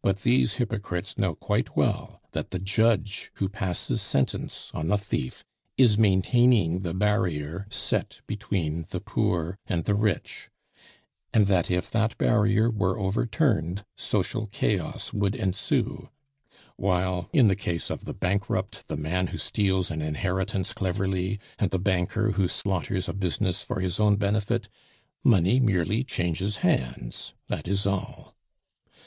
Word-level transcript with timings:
But 0.00 0.20
these 0.20 0.54
hypocrites 0.54 1.18
know 1.18 1.34
quite 1.34 1.76
well 1.76 2.22
that 2.32 2.50
the 2.50 2.58
judge 2.58 3.30
who 3.34 3.50
passes 3.50 4.00
sentence 4.00 4.70
on 4.72 4.88
the 4.88 4.96
thief 4.96 5.44
is 5.76 5.98
maintaining 5.98 6.80
the 6.80 6.94
barrier 6.94 7.66
set 7.68 8.22
between 8.26 8.86
the 8.88 9.00
poor 9.02 9.58
and 9.66 9.84
the 9.84 9.92
rich, 9.94 10.48
and 11.34 11.44
that 11.44 11.70
if 11.70 11.90
that 11.90 12.16
barrier 12.16 12.70
were 12.70 12.98
overturned, 12.98 13.84
social 13.98 14.46
chaos 14.46 15.12
would 15.12 15.34
ensue; 15.34 16.08
while, 16.78 17.28
in 17.30 17.48
the 17.48 17.54
case 17.54 17.90
of 17.90 18.06
the 18.06 18.14
bankrupt, 18.14 18.88
the 18.88 18.96
man 18.96 19.26
who 19.26 19.36
steals 19.36 19.90
an 19.90 20.00
inheritance 20.00 20.72
cleverly, 20.72 21.38
and 21.58 21.70
the 21.70 21.78
banker 21.78 22.30
who 22.30 22.48
slaughters 22.48 23.10
a 23.10 23.12
business 23.12 23.62
for 23.62 23.80
his 23.80 24.00
own 24.00 24.16
benefit, 24.16 24.70
money 25.22 25.60
merely 25.60 26.02
changes 26.02 26.56
hands, 26.64 27.34
that 27.48 27.68
is 27.68 27.86
all. 27.86 28.34